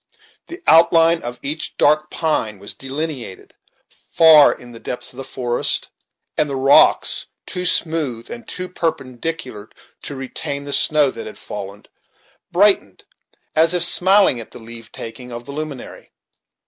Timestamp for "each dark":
1.43-2.09